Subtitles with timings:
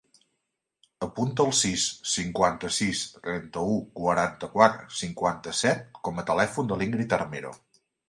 [1.07, 7.59] Apunta el sis, cinquanta-sis, trenta-u, quaranta-quatre, cinquanta-set com a telèfon de l'Íngrid Armero.